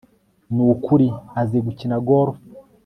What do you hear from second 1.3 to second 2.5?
azi gukina golf